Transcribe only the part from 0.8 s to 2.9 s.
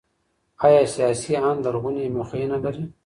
سياسي آند لرغونې مخېنه لري؟